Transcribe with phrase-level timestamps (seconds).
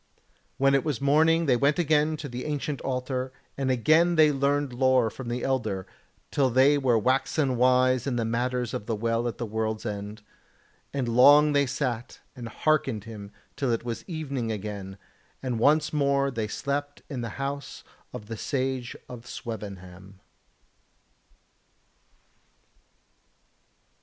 [0.57, 4.73] When it was morning they went again to the ancient altar, and again they learned
[4.73, 5.85] lore from the Elder,
[6.31, 10.23] till they were waxen wise in the matters of the Well at the World's End,
[10.91, 14.97] and long they sat and hearkened him till it was evening again,
[15.43, 20.19] and once more they slept in the house of the Sage of Swevenham.